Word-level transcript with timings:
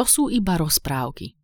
to 0.00 0.08
sú 0.08 0.32
iba 0.32 0.56
rozprávky. 0.56 1.36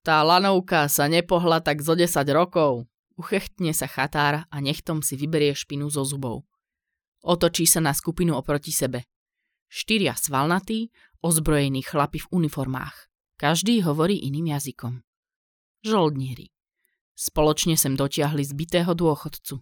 Tá 0.00 0.24
lanovka 0.24 0.88
sa 0.88 1.04
nepohla 1.04 1.60
tak 1.60 1.84
zo 1.84 1.92
10 1.92 2.24
rokov. 2.32 2.88
Uchechtne 3.20 3.76
sa 3.76 3.84
chatár 3.84 4.48
a 4.48 4.56
nechtom 4.56 5.04
si 5.04 5.20
vyberie 5.20 5.52
špinu 5.52 5.92
zo 5.92 6.00
zubov. 6.00 6.48
Otočí 7.20 7.68
sa 7.68 7.84
na 7.84 7.92
skupinu 7.92 8.40
oproti 8.40 8.72
sebe. 8.72 9.04
Štyria 9.68 10.16
svalnatí, 10.16 10.88
ozbrojení 11.20 11.84
chlapi 11.84 12.24
v 12.24 12.30
uniformách. 12.40 13.12
Každý 13.36 13.84
hovorí 13.84 14.16
iným 14.24 14.56
jazykom. 14.56 15.04
Žoldnieri. 15.84 16.48
Spoločne 17.12 17.76
sem 17.76 18.00
dotiahli 18.00 18.48
zbitého 18.48 18.96
dôchodcu. 18.96 19.60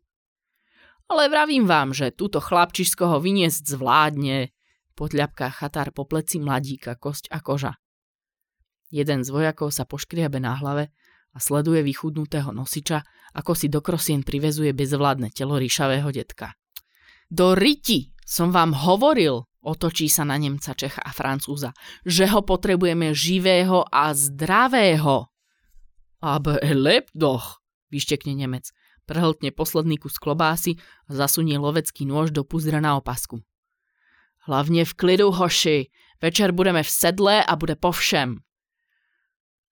Ale 1.11 1.27
vravím 1.27 1.67
vám, 1.67 1.91
že 1.91 2.15
túto 2.15 2.39
chlapčisko 2.39 3.11
ho 3.11 3.19
vyniesť 3.19 3.67
zvládne, 3.67 4.55
podľapká 5.01 5.49
chatár 5.49 5.97
po 5.97 6.05
pleci 6.05 6.37
mladíka, 6.37 7.01
kosť 7.01 7.33
a 7.33 7.41
koža. 7.41 7.81
Jeden 8.93 9.25
z 9.25 9.33
vojakov 9.33 9.73
sa 9.73 9.89
poškriabe 9.89 10.37
na 10.37 10.61
hlave 10.61 10.93
a 11.33 11.39
sleduje 11.41 11.81
vychudnutého 11.81 12.53
nosiča, 12.53 13.01
ako 13.33 13.57
si 13.57 13.73
do 13.73 13.81
krosien 13.81 14.21
privezuje 14.21 14.77
bezvládne 14.77 15.33
telo 15.33 15.57
ríšavého 15.57 16.13
detka. 16.13 16.53
Do 17.33 17.57
riti 17.57 18.13
som 18.27 18.53
vám 18.53 18.77
hovoril, 18.77 19.47
otočí 19.65 20.11
sa 20.11 20.27
na 20.27 20.37
Nemca, 20.37 20.75
Čecha 20.75 21.01
a 21.01 21.15
Francúza, 21.15 21.73
že 22.05 22.27
ho 22.29 22.45
potrebujeme 22.45 23.15
živého 23.17 23.87
a 23.89 24.13
zdravého. 24.13 25.31
Aber 26.21 26.61
er 26.61 26.77
doch, 27.17 27.65
vyštekne 27.89 28.37
Nemec. 28.37 28.69
Prehltne 29.09 29.51
posledný 29.51 29.97
kus 29.97 30.21
klobásy 30.21 30.77
a 31.09 31.11
zasunie 31.15 31.57
lovecký 31.57 32.07
nôž 32.07 32.31
do 32.31 32.45
púzdra 32.47 32.79
na 32.79 32.95
opasku. 33.01 33.43
Hlavne 34.51 34.83
v 34.83 34.93
klidu, 34.99 35.31
hoši. 35.31 35.95
Večer 36.19 36.51
budeme 36.51 36.83
v 36.83 36.91
sedle 36.91 37.39
a 37.39 37.55
bude 37.55 37.79
po 37.79 37.95
všem. 37.95 38.43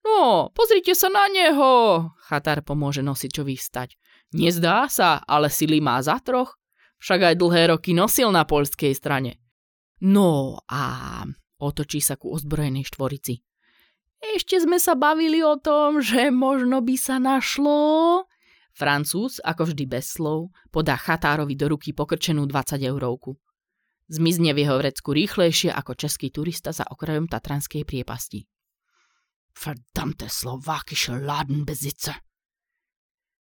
No, 0.07 0.55
pozrite 0.55 0.95
sa 0.95 1.11
na 1.11 1.27
neho, 1.27 2.07
chatár 2.31 2.63
pomôže 2.63 3.03
nosičovi 3.03 3.59
vstať. 3.59 3.99
Nezdá 4.39 4.87
sa, 4.87 5.19
ale 5.27 5.51
sily 5.51 5.83
má 5.83 5.99
za 5.99 6.23
troch. 6.23 6.55
Však 7.03 7.27
aj 7.27 7.35
dlhé 7.43 7.75
roky 7.75 7.91
nosil 7.91 8.31
na 8.31 8.47
poľskej 8.47 8.95
strane. 8.95 9.43
No 9.99 10.63
a 10.71 11.27
otočí 11.59 11.99
sa 11.99 12.15
ku 12.15 12.31
ozbrojenej 12.31 12.87
štvorici. 12.87 13.43
Ešte 14.23 14.63
sme 14.63 14.79
sa 14.79 14.95
bavili 14.95 15.43
o 15.43 15.59
tom, 15.59 15.99
že 15.99 16.31
možno 16.31 16.87
by 16.87 16.95
sa 16.95 17.19
našlo... 17.19 18.31
Francúz, 18.79 19.43
ako 19.43 19.75
vždy 19.75 19.91
bez 19.91 20.15
slov, 20.15 20.55
podá 20.71 20.95
chatárovi 20.95 21.59
do 21.59 21.67
ruky 21.67 21.91
pokrčenú 21.91 22.47
20 22.47 22.79
eurovku. 22.87 23.35
Zmizne 24.09 24.57
v 24.57 24.65
jeho 24.65 24.81
vrecku 24.81 25.13
rýchlejšie 25.13 25.69
ako 25.69 25.93
český 25.93 26.33
turista 26.33 26.73
za 26.73 26.89
okrajom 26.89 27.29
Tatranskej 27.29 27.85
priepasti. 27.85 28.49
Verdammte 29.53 30.33
slovakische 30.33 31.21
Ladenbesitzer. 31.21 32.17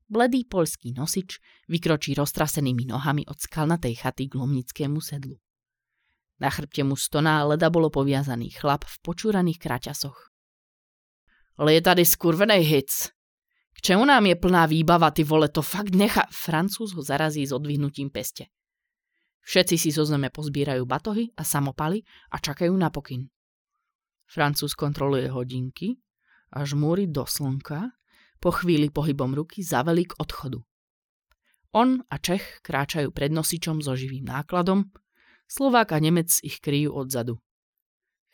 Bledý 0.08 0.48
poľský 0.48 0.96
nosič 0.96 1.36
vykročí 1.68 2.16
roztrasenými 2.16 2.88
nohami 2.88 3.28
od 3.28 3.36
skalnatej 3.40 4.00
chaty 4.00 4.32
k 4.32 4.40
lomnickému 4.40 5.04
sedlu. 5.04 5.36
Na 6.40 6.48
chrbte 6.48 6.80
mu 6.80 6.96
stoná 6.96 7.44
leda 7.44 7.68
bolo 7.68 7.92
poviazaný 7.92 8.56
chlap 8.56 8.88
v 8.88 8.96
počúraných 9.04 9.60
kraťasoch. 9.60 10.32
Ale 11.60 11.76
je 11.76 11.82
tady 11.84 12.02
skurvenej 12.08 12.62
hic. 12.64 13.12
K 13.74 13.78
čemu 13.92 14.04
nám 14.08 14.26
je 14.26 14.36
plná 14.36 14.64
výbava, 14.66 15.12
ty 15.12 15.28
vole, 15.28 15.52
to 15.52 15.62
fakt 15.62 15.92
necha... 15.92 16.24
Francúz 16.32 16.96
ho 16.96 17.02
zarazí 17.02 17.44
s 17.44 17.52
odvihnutím 17.52 18.08
peste. 18.10 18.48
Všetci 19.44 19.76
si 19.76 19.90
zo 19.92 20.08
zeme 20.08 20.32
pozbierajú 20.32 20.88
batohy 20.88 21.28
a 21.36 21.44
samopaly 21.44 22.00
a 22.32 22.40
čakajú 22.40 22.72
na 22.72 22.88
pokyn. 22.88 23.28
Francúz 24.24 24.72
kontroluje 24.72 25.28
hodinky, 25.28 26.00
a 26.54 26.62
žmúri 26.62 27.10
do 27.10 27.26
slnka, 27.26 27.90
po 28.38 28.50
chvíli 28.54 28.88
pohybom 28.88 29.34
ruky 29.34 29.66
zaveli 29.66 30.06
k 30.06 30.14
odchodu. 30.20 30.62
On 31.74 31.98
a 32.06 32.16
Čech 32.22 32.62
kráčajú 32.62 33.10
pred 33.10 33.34
nosičom 33.34 33.82
so 33.82 33.98
živým 33.98 34.22
nákladom, 34.30 34.94
Slovák 35.50 35.92
a 35.92 35.98
Nemec 35.98 36.30
ich 36.40 36.62
kryjú 36.62 36.94
odzadu. 36.94 37.42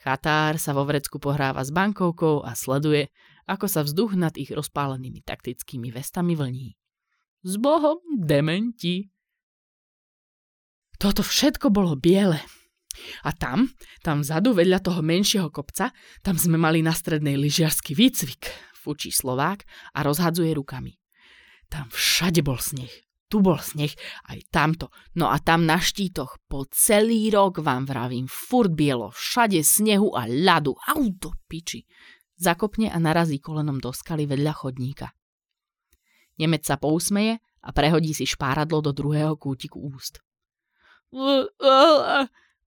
Chatár 0.01 0.61
sa 0.61 0.73
vo 0.77 0.85
vrecku 0.85 1.21
pohráva 1.21 1.65
s 1.65 1.73
bankovkou 1.73 2.45
a 2.45 2.57
sleduje, 2.57 3.09
ako 3.49 3.67
sa 3.69 3.81
vzduch 3.85 4.17
nad 4.17 4.37
ich 4.37 4.53
rozpálenými 4.53 5.25
taktickými 5.25 5.93
vestami 5.93 6.37
vlní. 6.37 6.69
S 7.45 7.57
bohom, 7.57 8.01
dementi! 8.21 9.09
Toto 11.01 11.25
všetko 11.25 11.73
bolo 11.73 11.97
biele, 11.97 12.45
a 13.25 13.33
tam, 13.33 13.73
tam 14.05 14.21
vzadu, 14.21 14.53
vedľa 14.53 14.79
toho 14.85 15.01
menšieho 15.01 15.49
kopca, 15.49 15.95
tam 16.21 16.37
sme 16.37 16.61
mali 16.61 16.85
na 16.85 16.93
strednej 16.93 17.41
lyžiarsky 17.41 17.97
výcvik, 17.97 18.51
fučí 18.77 19.09
Slovák 19.09 19.65
a 19.97 19.99
rozhadzuje 20.05 20.53
rukami. 20.57 20.97
Tam 21.71 21.87
všade 21.89 22.43
bol 22.43 22.59
sneh. 22.59 22.91
Tu 23.31 23.39
bol 23.39 23.63
sneh, 23.63 23.95
aj 24.27 24.43
tamto. 24.51 24.91
No 25.15 25.31
a 25.31 25.39
tam 25.39 25.63
na 25.63 25.79
štítoch, 25.79 26.43
po 26.51 26.67
celý 26.75 27.31
rok 27.31 27.63
vám 27.63 27.87
vravím, 27.87 28.27
furt 28.27 28.75
bielo, 28.75 29.15
všade 29.15 29.63
snehu 29.63 30.11
a 30.19 30.27
ľadu. 30.27 30.75
Auto 30.91 31.39
piči. 31.47 31.87
Zakopne 32.35 32.91
a 32.91 32.99
narazí 32.99 33.39
kolenom 33.39 33.79
do 33.79 33.95
skaly 33.95 34.27
vedľa 34.27 34.53
chodníka. 34.67 35.15
Nemec 36.43 36.67
sa 36.67 36.75
pousmeje 36.75 37.39
a 37.63 37.71
prehodí 37.71 38.11
si 38.17 38.27
špáradlo 38.27 38.83
do 38.83 38.91
druhého 38.91 39.39
kútiku 39.39 39.79
úst. 39.79 40.19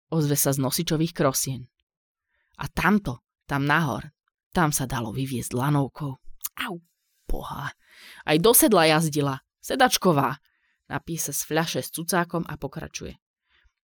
Ozve 0.09 0.35
sa 0.39 0.51
z 0.55 0.59
nosičových 0.63 1.13
krosien. 1.13 1.67
A 2.59 2.67
tamto, 2.71 3.23
tam 3.45 3.67
nahor, 3.67 4.11
tam 4.51 4.73
sa 4.73 4.89
dalo 4.89 5.13
vyviezť 5.13 5.53
lanovkou. 5.53 6.11
Au, 6.65 6.75
boha. 7.27 7.71
Aj 8.25 8.37
do 8.39 8.51
jazdila, 8.55 9.39
sedačková. 9.61 10.39
Napísa 10.89 11.29
z 11.29 11.45
fľaše 11.45 11.81
s 11.85 11.93
cucákom 11.93 12.43
a 12.49 12.57
pokračuje. 12.57 13.13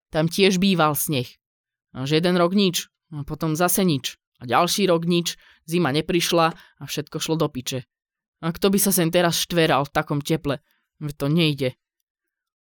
Tam 0.08 0.32
tiež 0.32 0.62
býval 0.62 0.96
sneh. 0.96 1.28
Až 1.92 2.16
jeden 2.16 2.40
rok 2.40 2.56
nič, 2.56 2.88
a 3.12 3.28
potom 3.28 3.60
zase 3.60 3.84
nič. 3.84 4.16
A 4.40 4.48
ďalší 4.48 4.88
rok 4.88 5.04
nič, 5.04 5.36
zima 5.68 5.92
neprišla 5.92 6.48
a 6.56 6.84
všetko 6.88 7.20
šlo 7.20 7.36
do 7.36 7.48
piče. 7.52 7.86
A 8.44 8.52
kto 8.52 8.72
by 8.72 8.80
sa 8.80 8.92
sem 8.96 9.12
teraz 9.12 9.40
štveral 9.44 9.88
v 9.88 9.94
takom 9.94 10.20
teple? 10.24 10.64
To 11.04 11.28
nejde. 11.28 11.76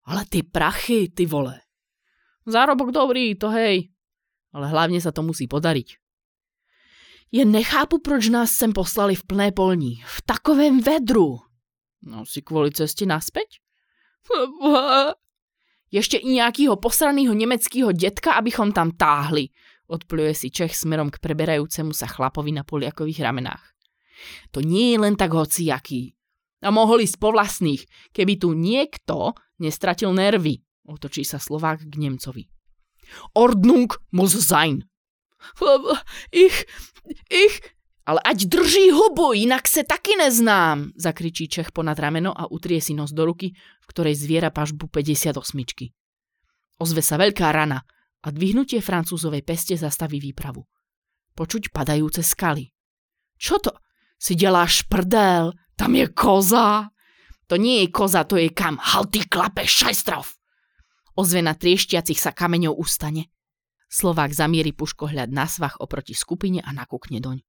Ale 0.02 0.26
ty 0.26 0.42
prachy, 0.42 1.14
ty 1.14 1.30
vole. 1.30 1.62
Zárobok 2.46 2.90
dobrý, 2.90 3.38
to 3.38 3.50
hej. 3.54 3.90
Ale 4.52 4.68
hlavne 4.68 4.98
sa 4.98 5.14
to 5.14 5.24
musí 5.24 5.48
podariť. 5.48 6.02
Je 7.32 7.48
nechápu, 7.48 8.04
proč 8.04 8.28
nás 8.28 8.52
sem 8.52 8.76
poslali 8.76 9.16
v 9.16 9.24
plné 9.24 9.48
polní. 9.56 10.04
V 10.04 10.18
takovém 10.28 10.84
vedru. 10.84 11.40
No 12.04 12.28
si 12.28 12.44
kvôli 12.44 12.74
ceste 12.76 13.08
naspäť? 13.08 13.62
Ešte 15.92 16.20
i 16.20 16.40
nejakýho 16.40 16.76
posranýho 16.76 17.32
nemeckého 17.32 17.92
detka, 17.92 18.36
abychom 18.36 18.72
tam 18.72 18.92
táhli. 18.92 19.48
Odpluje 19.88 20.32
si 20.32 20.48
Čech 20.48 20.72
smerom 20.72 21.12
k 21.12 21.20
preberajúcemu 21.20 21.92
sa 21.92 22.08
chlapovi 22.08 22.52
na 22.52 22.64
poliakových 22.64 23.20
ramenách. 23.20 23.64
To 24.56 24.64
nie 24.64 24.96
je 24.96 24.98
len 25.00 25.14
tak 25.16 25.36
hociaký. 25.36 26.16
A 26.62 26.70
mohol 26.70 27.04
ísť 27.04 27.16
po 27.18 27.34
vlastných, 27.34 27.84
keby 28.14 28.38
tu 28.38 28.54
niekto 28.54 29.36
nestratil 29.60 30.14
nervy. 30.14 30.62
Otočí 30.86 31.22
sa 31.22 31.38
Slovák 31.38 31.86
k 31.86 31.94
Nemcovi. 31.94 32.50
Ordnung 33.34 33.90
muss 34.10 34.34
sein. 34.34 34.86
Ich, 36.30 36.66
ich, 37.30 37.54
ale 38.06 38.22
ať 38.22 38.46
drží 38.46 38.90
hubu, 38.90 39.34
inak 39.34 39.66
se 39.68 39.82
taky 39.84 40.18
neznám, 40.18 40.94
zakričí 40.94 41.48
Čech 41.48 41.70
ponad 41.70 41.98
rameno 41.98 42.34
a 42.34 42.50
utrie 42.50 42.80
si 42.82 42.94
nos 42.94 43.10
do 43.14 43.26
ruky, 43.26 43.54
v 43.54 43.86
ktorej 43.86 44.14
zviera 44.18 44.50
pažbu 44.50 44.86
58. 44.90 45.38
Ozve 46.82 47.02
sa 47.02 47.14
veľká 47.18 47.46
rana 47.54 47.82
a 48.22 48.28
dvihnutie 48.30 48.82
francúzovej 48.82 49.42
peste 49.46 49.78
zastaví 49.78 50.18
výpravu. 50.18 50.66
Počuť 51.34 51.70
padajúce 51.70 52.22
skaly. 52.22 52.70
Čo 53.38 53.58
to? 53.58 53.72
Si 54.18 54.34
deláš 54.38 54.86
prdel? 54.86 55.54
Tam 55.74 55.94
je 55.94 56.06
koza? 56.10 56.90
To 57.50 57.54
nie 57.58 57.82
je 57.82 57.88
koza, 57.90 58.22
to 58.26 58.38
je 58.38 58.50
kam. 58.50 58.78
Halty 58.78 59.26
klape, 59.26 59.66
šajstrov! 59.66 60.41
Ozvena 61.18 61.52
triešťacich 61.52 62.16
sa 62.16 62.32
kameňov 62.32 62.76
ustane. 62.76 63.28
Slovák 63.92 64.32
zamierí 64.32 64.72
puškohľad 64.72 65.28
na 65.28 65.44
svach 65.44 65.76
oproti 65.76 66.16
skupine 66.16 66.64
a 66.64 66.72
nakúkne 66.72 67.20
doň. 67.20 67.44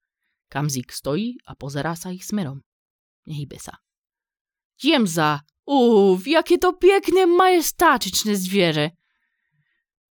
Kamzík 0.51 0.91
stojí 0.91 1.39
a 1.47 1.55
pozerá 1.55 1.95
sa 1.95 2.11
ich 2.11 2.27
smerom. 2.27 2.61
Nehybe 3.23 3.55
sa. 3.55 3.79
Jem 4.83 5.07
za. 5.07 5.47
Uf, 5.63 6.27
jakie 6.27 6.59
to 6.59 6.75
piękne, 6.75 7.23
majestátičné 7.23 8.35
zviere. 8.35 8.99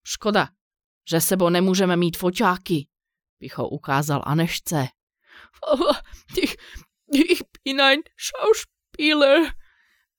Škoda, 0.03 0.51
že 1.07 1.23
sebou 1.23 1.47
nemôžeme 1.47 1.95
mít 1.95 2.19
foťáky, 2.19 2.91
Picho 3.39 3.69
ukázal 3.69 4.23
a 4.25 4.35
nešce. 4.35 4.89
Ich, 6.37 6.57
ich 7.13 7.43
bin 7.63 7.81
ein 7.81 8.03
Schauspieler, 8.19 9.55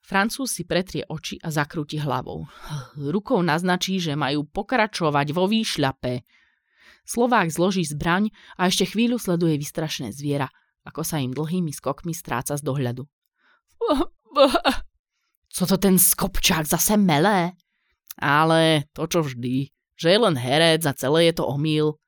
Francúz 0.07 0.55
si 0.55 0.63
pretrie 0.63 1.03
oči 1.03 1.35
a 1.43 1.51
zakrúti 1.51 1.99
hlavou. 1.99 2.47
Rukou 2.95 3.43
naznačí, 3.43 3.99
že 3.99 4.15
majú 4.15 4.47
pokračovať 4.47 5.35
vo 5.35 5.51
výšľape. 5.51 6.23
Slovák 7.03 7.51
zloží 7.51 7.83
zbraň 7.83 8.31
a 8.55 8.71
ešte 8.71 8.87
chvíľu 8.87 9.19
sleduje 9.19 9.59
vystrašené 9.59 10.15
zviera, 10.15 10.47
ako 10.87 11.03
sa 11.03 11.19
im 11.19 11.35
dlhými 11.35 11.75
skokmi 11.75 12.15
stráca 12.15 12.55
z 12.55 12.63
dohľadu. 12.63 13.03
Co 15.51 15.63
to 15.67 15.75
ten 15.75 15.99
skopčák 15.99 16.63
zase 16.63 16.95
melé? 16.95 17.51
Ale 18.15 18.87
to 18.95 19.11
čo 19.11 19.27
vždy, 19.27 19.75
že 19.99 20.07
je 20.07 20.19
len 20.23 20.39
herec 20.39 20.87
a 20.87 20.95
celé 20.95 21.27
je 21.27 21.43
to 21.43 21.43
omyl. 21.43 21.99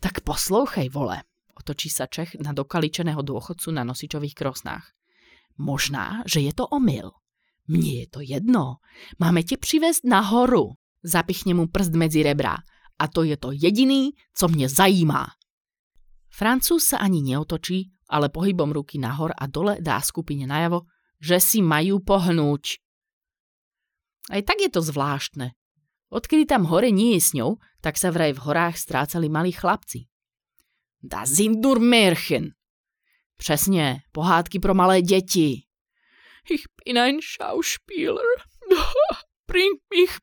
Tak 0.00 0.24
poslouchej, 0.24 0.88
vole, 0.88 1.20
otočí 1.52 1.92
sa 1.92 2.08
Čech 2.08 2.40
na 2.40 2.56
dokaličeného 2.56 3.20
dôchodcu 3.20 3.68
na 3.76 3.84
nosičových 3.84 4.32
krosnách. 4.32 4.88
Možná, 5.58 6.22
že 6.26 6.40
je 6.40 6.52
to 6.52 6.66
omyl. 6.68 7.12
Mne 7.68 8.04
je 8.04 8.06
to 8.10 8.20
jedno. 8.20 8.82
Máme 9.18 9.42
ti 9.42 9.56
přivést 9.56 10.04
nahoru. 10.04 10.74
Zapichne 11.02 11.54
mu 11.54 11.66
prst 11.66 11.94
medzi 11.94 12.22
rebrá. 12.22 12.62
A 12.98 13.08
to 13.08 13.22
je 13.22 13.36
to 13.36 13.50
jediný, 13.50 14.14
co 14.34 14.48
mne 14.48 14.68
zajímá. 14.68 15.34
Francúz 16.32 16.88
sa 16.88 17.02
ani 17.02 17.20
neotočí, 17.20 17.92
ale 18.08 18.32
pohybom 18.32 18.72
ruky 18.72 18.96
nahor 18.96 19.36
a 19.36 19.44
dole 19.50 19.82
dá 19.84 20.00
skupine 20.00 20.48
najavo, 20.48 20.88
že 21.20 21.42
si 21.42 21.60
majú 21.60 22.00
pohnúť. 22.00 22.80
Aj 24.30 24.42
tak 24.46 24.62
je 24.62 24.70
to 24.70 24.80
zvláštne. 24.80 25.52
Odkedy 26.12 26.44
tam 26.44 26.68
hore 26.68 26.92
nie 26.92 27.16
je 27.16 27.20
s 27.20 27.30
ňou, 27.32 27.58
tak 27.80 27.98
sa 27.98 28.12
vraj 28.12 28.36
v 28.36 28.42
horách 28.44 28.76
strácali 28.78 29.32
malí 29.32 29.50
chlapci. 29.50 30.06
Da 31.02 31.26
sind 31.26 31.58
nur 31.58 31.82
Märchen. 31.82 32.54
Presne, 33.42 34.06
pohádky 34.14 34.62
pro 34.62 34.70
malé 34.70 35.02
deti. 35.02 35.66
Ich 36.46 36.70
bin 36.78 36.94
ein 36.94 37.18
Schauspieler. 37.18 38.46
Bring 39.50 39.82
mich, 39.90 40.14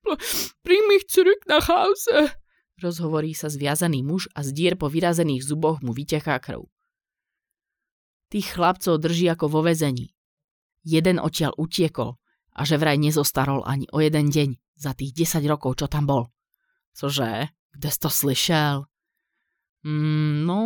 bring 0.64 0.84
mich 0.88 1.06
zurück 1.12 1.44
nach 1.46 1.68
Hause. 1.68 2.32
Rozhovorí 2.80 3.36
sa 3.36 3.52
zviazaný 3.52 4.08
muž 4.08 4.32
a 4.32 4.42
z 4.42 4.56
dier 4.56 4.80
po 4.80 4.88
vyrazených 4.88 5.44
zuboch 5.44 5.84
mu 5.84 5.92
vytechá 5.92 6.40
krv. 6.40 6.64
Tých 8.32 8.56
chlapcov 8.56 9.04
drží 9.04 9.28
ako 9.28 9.52
vo 9.52 9.62
vezení. 9.68 10.16
Jeden 10.88 11.20
odtiaľ 11.20 11.60
utiekol 11.60 12.16
a 12.56 12.62
že 12.64 12.80
vraj 12.80 12.96
nezostarol 12.96 13.68
ani 13.68 13.86
o 13.92 14.00
jeden 14.00 14.32
deň 14.32 14.50
za 14.80 14.96
tých 14.96 15.12
10 15.12 15.44
rokov, 15.52 15.84
čo 15.84 15.92
tam 15.92 16.08
bol. 16.08 16.32
Cože? 16.96 17.52
Kde 17.76 17.90
si 17.92 18.00
to 18.00 18.10
slyšel? 18.10 18.88
Mm, 19.84 20.48
no, 20.48 20.60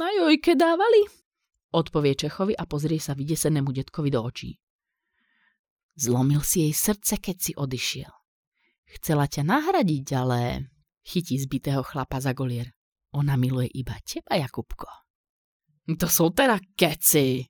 na 0.00 0.08
jojke 0.16 0.56
dávali, 0.56 1.06
odpovie 1.74 2.18
Čechovi 2.18 2.54
a 2.54 2.66
pozrie 2.66 2.98
sa 2.98 3.14
vydesenému 3.14 3.70
detkovi 3.70 4.10
do 4.10 4.20
očí. 4.22 4.58
Zlomil 5.98 6.40
si 6.42 6.66
jej 6.66 6.74
srdce, 6.74 7.18
keď 7.18 7.36
si 7.36 7.52
odišiel. 7.54 8.12
Chcela 8.98 9.30
ťa 9.30 9.42
nahradiť, 9.46 10.06
ale 10.18 10.70
chytí 11.06 11.38
zbitého 11.38 11.86
chlapa 11.86 12.18
za 12.18 12.34
golier. 12.34 12.74
Ona 13.14 13.34
miluje 13.34 13.70
iba 13.74 13.98
teba, 14.02 14.38
Jakubko. 14.38 14.86
To 15.90 16.06
sú 16.06 16.30
teda 16.30 16.62
keci. 16.78 17.42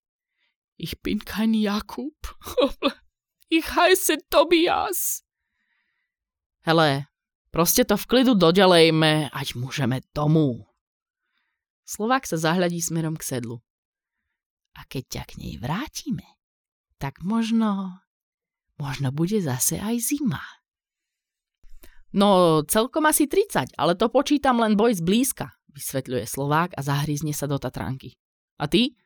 Ich 0.80 0.96
bin 1.04 1.20
kein 1.20 1.52
Jakub. 1.52 2.16
Ich 3.50 3.66
heiße 3.74 4.30
Tobias. 4.30 5.26
Hele, 6.62 7.10
proste 7.50 7.82
to 7.82 7.98
v 7.98 8.06
klidu 8.06 8.38
dodelejme, 8.38 9.26
ať 9.34 9.58
môžeme 9.58 10.06
tomu. 10.14 10.70
Slovák 11.82 12.30
sa 12.30 12.38
zahľadí 12.38 12.78
smerom 12.78 13.18
k 13.18 13.26
sedlu. 13.26 13.58
A 14.78 14.86
keď 14.86 15.04
ťa 15.08 15.22
k 15.26 15.32
nej 15.42 15.54
vrátime, 15.58 16.26
tak 17.00 17.24
možno, 17.26 17.98
možno 18.78 19.10
bude 19.10 19.40
zase 19.42 19.80
aj 19.80 19.96
zima. 19.98 20.42
No, 22.10 22.60
celkom 22.66 23.06
asi 23.06 23.30
30, 23.30 23.78
ale 23.78 23.94
to 23.94 24.10
počítam 24.10 24.58
len 24.58 24.74
boj 24.74 24.98
zblízka, 24.98 25.54
vysvetľuje 25.70 26.26
Slovák 26.26 26.74
a 26.74 26.80
zahryzne 26.82 27.30
sa 27.30 27.46
do 27.46 27.58
Tatranky. 27.58 28.18
A 28.58 28.66
ty? 28.66 28.98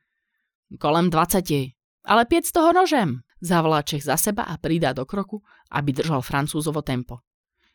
Kolem 0.80 1.12
20, 1.12 1.76
ale 2.04 2.28
piec 2.28 2.44
toho 2.52 2.72
nožem. 2.76 3.24
Zavolá 3.40 3.84
Čech 3.84 4.04
za 4.04 4.16
seba 4.16 4.44
a 4.48 4.56
pridá 4.56 4.92
do 4.92 5.04
kroku, 5.04 5.40
aby 5.72 5.92
držal 5.92 6.24
francúzovo 6.24 6.80
tempo. 6.80 7.20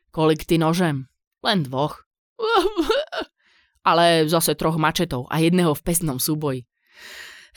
Kolik 0.09 0.45
ty 0.45 0.57
nožem? 0.57 1.09
Len 1.45 1.65
dvoch. 1.65 2.05
Ale 3.89 4.25
zase 4.25 4.57
troch 4.57 4.75
mačetov 4.75 5.29
a 5.31 5.39
jedného 5.39 5.71
v 5.71 5.81
pesnom 5.85 6.17
súboji. 6.17 6.65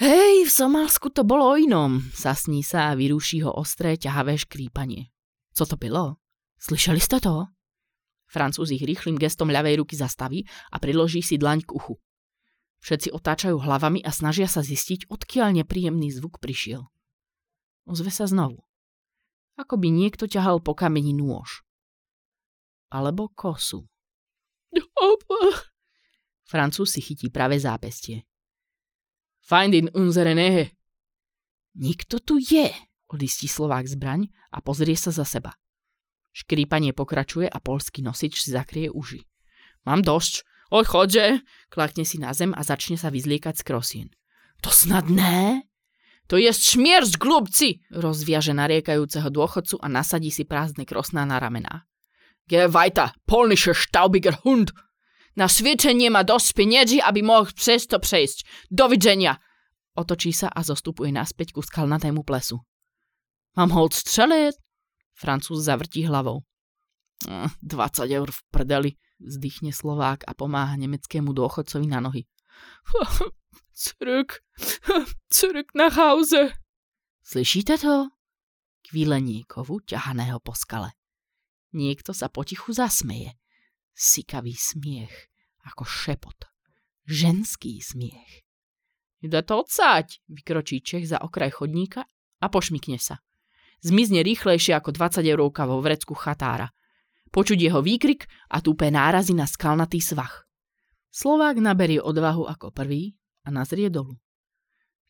Hej, 0.00 0.48
v 0.48 0.52
Somálsku 0.52 1.12
to 1.12 1.20
bolo 1.20 1.52
o 1.52 1.56
inom, 1.60 2.00
sasní 2.16 2.64
sa 2.64 2.88
a 2.88 2.96
vyrúší 2.96 3.44
ho 3.44 3.52
ostré, 3.52 4.00
ťahavé 4.00 4.40
škrípanie. 4.40 5.12
Co 5.52 5.68
to 5.68 5.76
bylo? 5.76 6.16
Slyšeli 6.56 6.96
ste 6.96 7.20
to? 7.20 7.52
Francúz 8.24 8.72
ich 8.72 8.80
rýchlým 8.80 9.20
gestom 9.20 9.52
ľavej 9.52 9.84
ruky 9.84 9.92
zastaví 9.92 10.48
a 10.72 10.80
priloží 10.80 11.20
si 11.20 11.36
dlaň 11.36 11.68
k 11.68 11.76
uchu. 11.76 12.00
Všetci 12.80 13.12
otáčajú 13.12 13.60
hlavami 13.60 14.00
a 14.00 14.08
snažia 14.08 14.48
sa 14.48 14.64
zistiť, 14.64 15.12
odkiaľ 15.12 15.60
nepríjemný 15.60 16.08
zvuk 16.08 16.40
prišiel. 16.40 16.88
Ozve 17.84 18.08
sa 18.08 18.24
znovu. 18.24 18.64
Ako 19.60 19.76
by 19.76 19.92
niekto 19.92 20.24
ťahal 20.24 20.64
po 20.64 20.72
kameni 20.72 21.12
nôž. 21.12 21.60
Alebo 22.88 23.28
kosu. 23.36 23.84
Francúz 26.48 26.96
si 26.96 27.04
chytí 27.04 27.28
pravé 27.28 27.60
zápestie. 27.60 28.24
Find 29.42 29.74
in 29.74 29.90
unsere 29.92 30.38
Nähe. 30.38 30.70
Nikto 31.74 32.22
tu 32.22 32.38
je, 32.38 32.70
odistí 33.10 33.50
Slovák 33.50 33.90
zbraň 33.90 34.30
a 34.54 34.62
pozrie 34.62 34.94
sa 34.94 35.10
za 35.10 35.26
seba. 35.26 35.58
Škrípanie 36.32 36.96
pokračuje 36.96 37.44
a 37.50 37.58
polský 37.60 38.00
nosič 38.00 38.40
si 38.40 38.54
zakrie 38.54 38.88
uši. 38.88 39.20
Mám 39.84 40.06
dosť. 40.06 40.46
Oj, 40.72 40.88
chodže, 40.88 41.44
klakne 41.68 42.08
si 42.08 42.16
na 42.16 42.32
zem 42.32 42.56
a 42.56 42.64
začne 42.64 42.96
sa 42.96 43.12
vyzliekať 43.12 43.60
z 43.60 43.62
krosien. 43.66 44.08
To 44.64 44.72
snad 44.72 45.12
ne? 45.12 45.68
To 46.32 46.40
je 46.40 46.48
šmierč, 46.48 47.20
glubci, 47.20 47.84
rozviaže 47.92 48.56
nariekajúceho 48.56 49.28
dôchodcu 49.28 49.76
a 49.84 49.86
nasadí 49.92 50.32
si 50.32 50.48
prázdne 50.48 50.88
krosná 50.88 51.28
na 51.28 51.36
ramená. 51.36 51.84
Geh 52.48 52.72
weiter, 52.72 53.12
polnische 53.28 53.76
staubiger 53.76 54.40
Hund. 54.40 54.72
Na 55.32 55.48
sviečenie 55.48 56.12
má 56.12 56.22
dosť 56.22 56.48
peniedzi, 56.52 56.98
aby 57.00 57.24
mohol 57.24 57.48
přes 57.48 57.88
to 57.88 57.96
prejsť. 57.96 58.68
Dovidenia. 58.68 59.40
Otočí 59.96 60.32
sa 60.32 60.48
a 60.48 60.60
zostupuje 60.64 61.12
naspäť 61.12 61.56
ku 61.56 61.60
skalnatému 61.64 62.24
plesu. 62.24 62.60
Mám 63.56 63.76
ho 63.76 63.88
odstreliť? 63.88 64.56
Francúz 65.12 65.68
zavrtí 65.68 66.08
hlavou. 66.08 66.44
20 67.22 67.62
eur 68.08 68.28
v 68.32 68.40
prdeli, 68.50 68.90
vzdychne 69.22 69.70
Slovák 69.70 70.26
a 70.26 70.32
pomáha 70.34 70.74
nemeckému 70.80 71.30
dôchodcovi 71.30 71.86
na 71.86 72.02
nohy. 72.02 72.26
Zurück, 73.72 74.44
zurück 75.32 75.72
nach 75.80 75.96
Hause. 75.96 76.52
Slyšíte 77.24 77.80
to? 77.80 78.12
Kvílenie 78.84 79.48
kovu 79.48 79.80
ťahaného 79.80 80.42
po 80.44 80.52
skale. 80.52 80.92
Niekto 81.72 82.12
sa 82.12 82.28
potichu 82.28 82.76
zasmeje. 82.76 83.32
Sikavý 83.92 84.56
smiech, 84.56 85.32
ako 85.68 85.84
šepot. 85.84 86.48
Ženský 87.06 87.78
smiech. 87.78 88.42
Ide 89.22 89.38
to 89.46 89.62
odsať, 89.62 90.18
vykročí 90.26 90.82
Čech 90.82 91.06
za 91.06 91.22
okraj 91.22 91.62
chodníka 91.62 92.02
a 92.42 92.46
pošmikne 92.50 92.98
sa. 92.98 93.22
Zmizne 93.82 94.26
rýchlejšie 94.26 94.74
ako 94.74 94.90
20 94.94 95.22
eurovka 95.26 95.66
vo 95.66 95.78
vrecku 95.78 96.18
chatára. 96.18 96.74
Počuť 97.30 97.58
jeho 97.58 97.80
výkrik 97.80 98.26
a 98.50 98.58
túpe 98.58 98.90
nárazy 98.90 99.34
na 99.34 99.46
skalnatý 99.46 100.02
svach. 100.02 100.46
Slovák 101.14 101.62
naberie 101.62 102.02
odvahu 102.02 102.50
ako 102.50 102.74
prvý 102.74 103.14
a 103.46 103.54
nazrie 103.54 103.90
dolu. 103.94 104.18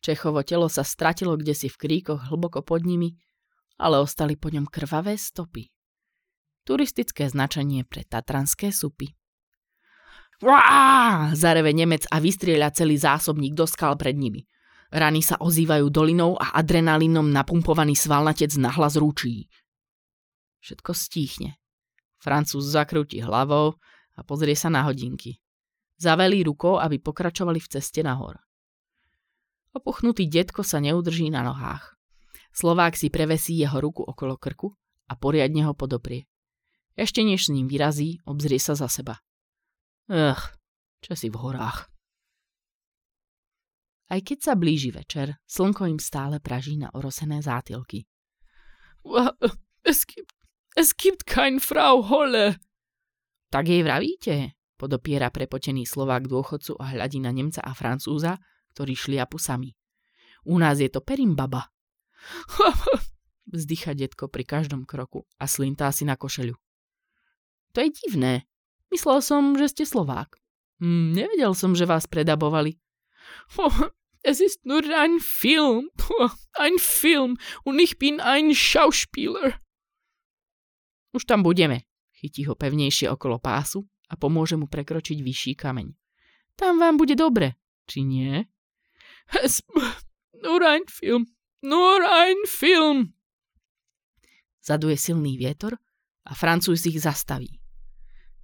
Čechovo 0.03 0.45
telo 0.45 0.69
sa 0.69 0.85
stratilo 0.85 1.33
kde 1.33 1.57
si 1.57 1.71
v 1.71 1.79
kríkoch 1.79 2.29
hlboko 2.29 2.61
pod 2.61 2.85
nimi, 2.85 3.17
ale 3.81 3.97
ostali 3.97 4.37
po 4.37 4.53
ňom 4.53 4.69
krvavé 4.69 5.17
stopy. 5.17 5.72
Turistické 6.63 7.27
značenie 7.27 7.83
pre 7.83 8.07
tatranské 8.07 8.71
supy. 8.71 9.11
Vá! 10.39 11.31
Zareve 11.35 11.75
Nemec 11.75 12.07
a 12.07 12.19
vystrieľa 12.23 12.71
celý 12.71 12.99
zásobník 12.99 13.55
do 13.55 13.67
skal 13.67 13.95
pred 13.99 14.15
nimi. 14.15 14.47
Rany 14.93 15.19
sa 15.19 15.39
ozývajú 15.39 15.91
dolinou 15.91 16.39
a 16.39 16.55
adrenalínom 16.55 17.25
napumpovaný 17.31 17.95
svalnatec 17.95 18.55
nahlas 18.59 18.95
rúčí. 18.95 19.51
Všetko 20.63 20.91
stíchne. 20.95 21.59
Francúz 22.21 22.63
zakrúti 22.71 23.19
hlavou 23.19 23.75
a 24.15 24.21
pozrie 24.23 24.55
sa 24.55 24.71
na 24.71 24.87
hodinky. 24.87 25.43
Zavelí 25.99 26.43
rukou, 26.47 26.79
aby 26.79 26.99
pokračovali 26.99 27.59
v 27.59 27.67
ceste 27.67 27.99
nahor. 28.03 28.39
Opuchnutý 29.73 30.29
detko 30.29 30.63
sa 30.63 30.79
neudrží 30.79 31.27
na 31.33 31.43
nohách. 31.43 31.97
Slovák 32.53 32.93
si 32.93 33.09
prevesí 33.09 33.57
jeho 33.57 33.81
ruku 33.81 34.05
okolo 34.05 34.37
krku 34.37 34.71
a 35.09 35.17
poriadne 35.17 35.65
ho 35.65 35.73
podoprie. 35.73 36.29
Ešte 36.93 37.25
než 37.25 37.49
s 37.49 37.53
ním 37.53 37.65
vyrazí, 37.65 38.21
obzrie 38.25 38.61
sa 38.61 38.77
za 38.77 38.85
seba. 38.85 39.17
Ech, 40.09 40.41
čo 41.01 41.13
si 41.17 41.33
v 41.33 41.39
horách. 41.41 41.89
Aj 44.13 44.21
keď 44.21 44.37
sa 44.45 44.53
blíži 44.53 44.93
večer, 44.93 45.41
slnko 45.49 45.89
im 45.89 45.97
stále 45.97 46.37
praží 46.37 46.77
na 46.77 46.93
orosené 46.93 47.41
zátilky. 47.41 48.05
Es 49.83 50.05
gibt, 50.05 50.37
es 50.77 50.93
gibt 50.93 51.25
kein 51.25 51.57
Frau 51.59 52.05
Holle. 52.05 52.61
Tak 53.49 53.67
jej 53.67 53.81
vravíte, 53.83 54.55
Podopiera 54.83 55.31
prepotený 55.31 55.87
Slovák 55.87 56.27
dôchodcu 56.27 56.75
a 56.75 56.91
hľadí 56.91 57.23
na 57.23 57.31
Nemca 57.31 57.63
a 57.63 57.71
Francúza, 57.71 58.35
ktorí 58.75 58.99
šliapu 58.99 59.39
sami. 59.39 59.71
U 60.43 60.59
nás 60.59 60.83
je 60.83 60.91
to 60.91 60.99
perimbaba. 60.99 61.71
Vzdycha 63.53 63.95
detko 63.95 64.27
pri 64.27 64.43
každom 64.43 64.83
kroku 64.83 65.23
a 65.39 65.47
slintá 65.47 65.87
si 65.95 66.03
na 66.03 66.19
košeľu. 66.19 66.59
To 67.73 67.81
je 67.81 67.89
divné. 67.89 68.45
Myslel 68.93 69.25
som, 69.25 69.57
že 69.57 69.73
ste 69.73 69.85
Slovák. 69.89 70.37
Hm, 70.77 71.17
nevedel 71.17 71.57
som, 71.57 71.73
že 71.73 71.89
vás 71.89 72.05
predabovali. 72.05 72.77
Oh, 73.57 73.89
es 74.21 74.37
ist 74.37 74.61
nur 74.65 74.85
ein 74.93 75.17
Film. 75.17 75.89
Oh, 76.21 76.29
ein 76.59 76.77
Film. 76.77 77.41
Und 77.65 77.81
ich 77.81 77.97
bin 77.97 78.21
ein 78.21 78.53
Schauspieler. 78.53 79.57
Už 81.13 81.25
tam 81.25 81.41
budeme. 81.41 81.85
Chytí 82.13 82.45
ho 82.45 82.55
pevnejšie 82.55 83.09
okolo 83.11 83.41
pásu 83.41 83.83
a 84.09 84.15
pomôže 84.15 84.55
mu 84.55 84.69
prekročiť 84.69 85.19
vyšší 85.19 85.53
kameň. 85.57 85.87
Tam 86.53 86.77
vám 86.77 87.01
bude 87.01 87.17
dobre, 87.17 87.57
či 87.89 88.05
nie? 88.05 88.45
Es, 89.41 89.65
nur 90.45 90.61
ein 90.61 90.85
Film. 90.85 91.33
Nur 91.63 92.03
ein 92.05 92.37
Film. 92.45 93.17
Zaduje 94.61 94.95
silný 94.99 95.35
vietor 95.39 95.79
a 96.23 96.31
Francúz 96.35 96.85
ich 96.85 97.01
zastaví. 97.01 97.62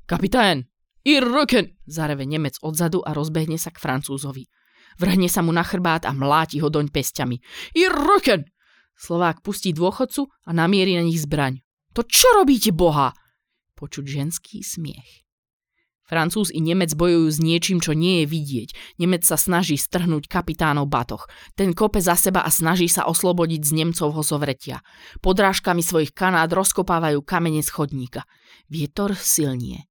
Kapitán, 0.10 0.66
Ir 1.06 1.22
Rücken, 1.22 1.78
zareve 1.86 2.26
Nemec 2.26 2.58
odzadu 2.66 3.06
a 3.06 3.14
rozbehne 3.14 3.62
sa 3.62 3.70
k 3.70 3.78
Francúzovi. 3.78 4.50
Vrhne 4.98 5.30
sa 5.30 5.46
mu 5.46 5.54
na 5.54 5.62
chrbát 5.62 6.02
a 6.10 6.12
mláti 6.18 6.58
ho 6.60 6.68
doň 6.74 6.90
pestiami. 6.90 7.38
Ir 7.78 7.94
Rücken! 7.94 8.50
Slovák 8.98 9.46
pustí 9.46 9.70
dôchodcu 9.70 10.26
a 10.44 10.52
namierí 10.52 10.98
na 10.98 11.06
nich 11.06 11.22
zbraň. 11.22 11.62
To 11.94 12.02
čo 12.02 12.26
robíte, 12.36 12.74
boha? 12.74 13.14
Počuť 13.78 14.06
ženský 14.10 14.66
smiech. 14.66 15.30
Francúz 16.10 16.50
i 16.50 16.58
Nemec 16.58 16.90
bojujú 16.98 17.30
s 17.30 17.38
niečím, 17.38 17.78
čo 17.78 17.94
nie 17.94 18.26
je 18.26 18.34
vidieť. 18.34 18.70
Nemec 18.98 19.22
sa 19.22 19.38
snaží 19.38 19.78
strhnúť 19.78 20.26
kapitánov 20.26 20.90
batoch. 20.90 21.30
Ten 21.54 21.78
kope 21.78 22.02
za 22.02 22.18
seba 22.18 22.42
a 22.42 22.50
snaží 22.50 22.90
sa 22.90 23.06
oslobodiť 23.06 23.62
z 23.62 23.72
Nemcovho 23.78 24.26
zovretia. 24.26 24.82
Podrážkami 25.22 25.86
svojich 25.86 26.18
kanád 26.18 26.50
rozkopávajú 26.50 27.22
kamene 27.22 27.62
z 27.62 27.70
chodníka. 27.70 28.26
Vietor 28.74 29.14
silnie. 29.14 29.89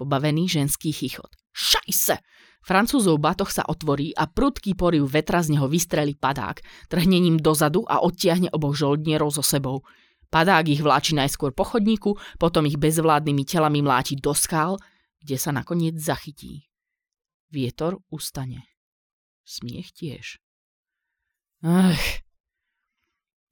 Pobavený 0.00 0.48
ženský 0.48 0.96
chichot. 0.96 1.28
Šajse! 1.52 2.24
Francúzov 2.64 3.20
batoh 3.20 3.52
sa 3.52 3.68
otvorí 3.68 4.16
a 4.16 4.24
prudký 4.24 4.72
poriv 4.72 5.04
vetra 5.04 5.44
z 5.44 5.52
neho 5.52 5.68
vystrelí 5.68 6.16
padák, 6.16 6.88
trhnením 6.88 7.36
dozadu 7.36 7.84
a 7.84 8.00
odtiahne 8.00 8.48
oboch 8.48 8.80
žoldnierov 8.80 9.36
so 9.36 9.44
sebou. 9.44 9.84
Padák 10.32 10.72
ich 10.72 10.80
vláči 10.80 11.12
najskôr 11.12 11.52
po 11.52 11.68
chodníku, 11.68 12.16
potom 12.40 12.64
ich 12.64 12.80
bezvládnymi 12.80 13.44
telami 13.44 13.84
mláti 13.84 14.16
do 14.16 14.32
skál, 14.32 14.80
kde 15.20 15.36
sa 15.36 15.52
nakoniec 15.52 16.00
zachytí. 16.00 16.64
Vietor 17.52 18.00
ustane. 18.08 18.64
Smiech 19.44 19.92
tiež. 19.92 20.40
Ach. 21.60 22.06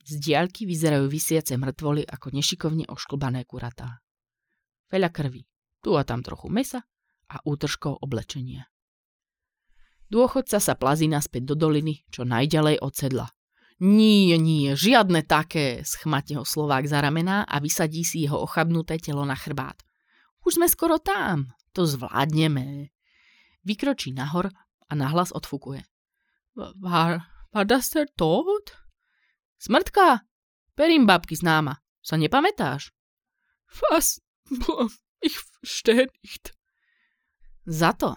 Z 0.01 0.13
diaľky 0.17 0.65
vyzerajú 0.65 1.13
vysiace 1.13 1.61
mŕtvoly 1.61 2.09
ako 2.09 2.33
nešikovne 2.33 2.89
ošklbané 2.89 3.45
kuratá. 3.45 4.01
Veľa 4.89 5.13
krvi, 5.13 5.45
tu 5.85 5.95
a 5.95 6.03
tam 6.03 6.25
trochu 6.25 6.49
mesa 6.51 6.85
a 7.29 7.43
útržkov 7.45 8.01
oblečenia. 8.01 8.67
Dôchodca 10.09 10.57
sa 10.57 10.73
plazí 10.73 11.05
naspäť 11.05 11.53
do 11.53 11.69
doliny, 11.69 12.09
čo 12.09 12.25
najďalej 12.25 12.81
od 12.81 12.93
sedla. 12.97 13.29
Nie, 13.79 14.41
nie, 14.41 14.75
žiadne 14.75 15.23
také, 15.23 15.87
schmatne 15.87 16.43
ho 16.43 16.45
Slovák 16.49 16.89
za 16.89 16.99
ramená 16.99 17.47
a 17.47 17.63
vysadí 17.63 18.03
si 18.03 18.27
jeho 18.27 18.43
ochabnuté 18.43 18.99
telo 18.99 19.23
na 19.23 19.39
chrbát. 19.39 19.79
Už 20.43 20.59
sme 20.59 20.67
skoro 20.67 20.99
tam. 20.99 21.55
To 21.77 21.87
zvládneme. 21.87 22.91
Vykročí 23.63 24.11
nahor 24.17 24.51
a 24.89 24.93
nahlas 24.99 25.31
odfúkuje. 25.31 25.85
Var, 26.59 27.13
war 27.55 27.67
das 27.69 27.93
der 27.95 28.11
Tod? 28.11 28.75
Smrtka! 29.63 30.27
Perím 30.75 31.07
babky 31.07 31.39
známa. 31.39 31.79
Sa 32.03 32.19
nepamätáš? 32.19 32.91
Was? 33.91 34.19
Ich 35.21 35.37
verstehe 35.39 36.07
nicht. 36.23 36.55
Za 37.67 37.93
to, 37.93 38.17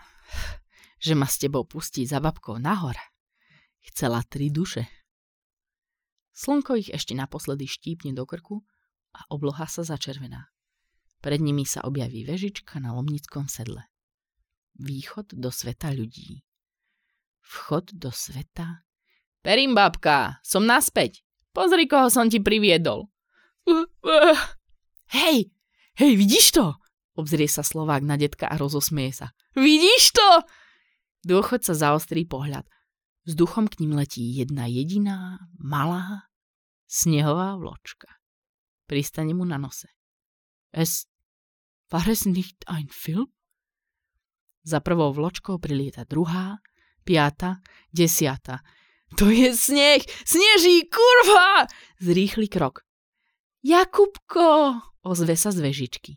že 1.01 1.17
ma 1.17 1.27
s 1.27 1.41
tebou 1.41 1.65
pustí 1.65 2.05
za 2.05 2.21
babkou 2.21 2.61
nahor, 2.61 2.95
chcela 3.81 4.23
tri 4.23 4.53
duše. 4.53 4.87
Slnko 6.31 6.79
ich 6.79 6.89
ešte 6.93 7.17
naposledy 7.17 7.67
štípne 7.67 8.15
do 8.15 8.23
krku 8.23 8.63
a 9.11 9.27
obloha 9.27 9.67
sa 9.67 9.83
začervená. 9.83 10.47
Pred 11.21 11.41
nimi 11.43 11.67
sa 11.67 11.85
objaví 11.85 12.25
vežička 12.25 12.81
na 12.81 12.97
lomnickom 12.97 13.45
sedle. 13.45 13.85
Východ 14.79 15.37
do 15.37 15.53
sveta 15.53 15.93
ľudí. 15.93 16.41
Vchod 17.45 17.93
do 17.93 18.09
sveta... 18.09 18.87
Perím, 19.41 19.73
babka, 19.73 20.37
som 20.45 20.69
naspäť. 20.69 21.25
Pozri, 21.49 21.89
koho 21.89 22.13
som 22.13 22.29
ti 22.29 22.37
priviedol. 22.37 23.09
Hej, 25.17 25.51
hej, 25.99 26.11
vidíš 26.15 26.55
to? 26.55 26.80
Obzrie 27.15 27.47
sa 27.51 27.63
Slovák 27.63 28.03
na 28.03 28.15
detka 28.15 28.47
a 28.47 28.55
rozosmieje 28.55 29.25
sa. 29.25 29.27
Vidíš 29.57 30.15
to? 30.15 30.29
Dôchod 31.27 31.61
sa 31.61 31.75
zaostrí 31.75 32.23
pohľad. 32.23 32.65
Vzduchom 33.27 33.69
k 33.69 33.85
ním 33.85 33.99
letí 33.99 34.23
jedna 34.33 34.65
jediná, 34.65 35.37
malá, 35.59 36.25
snehová 36.89 37.53
vločka. 37.59 38.09
Pristane 38.89 39.37
mu 39.37 39.45
na 39.45 39.61
nose. 39.61 39.91
Es 40.73 41.11
War 41.91 42.07
es 42.07 42.23
nicht 42.25 42.55
ein 42.67 42.87
Film? 42.87 43.27
Za 44.63 44.79
prvou 44.79 45.11
vločkou 45.11 45.59
prilieta 45.59 46.07
druhá, 46.07 46.63
piata, 47.03 47.59
desiata. 47.91 48.63
To 49.19 49.27
je 49.27 49.51
sneh! 49.51 49.99
Sneží, 50.23 50.87
kurva! 50.87 51.67
Zrýchli 51.99 52.47
krok. 52.47 52.87
Jakubko! 53.59 54.79
Ozve 55.03 55.35
sa 55.35 55.51
z 55.51 55.59
vežičky. 55.59 56.15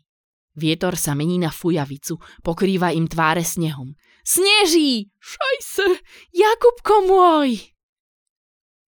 Vietor 0.55 0.95
sa 0.95 1.13
mení 1.13 1.37
na 1.37 1.51
fujavicu, 1.51 2.15
pokrýva 2.39 2.95
im 2.95 3.11
tváre 3.11 3.43
snehom. 3.43 3.91
Sneží! 4.23 5.11
Šajse! 5.19 5.99
Jakubko 6.31 7.05
môj! 7.05 7.74